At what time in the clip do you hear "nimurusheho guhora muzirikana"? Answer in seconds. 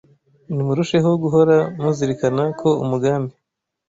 0.53-2.43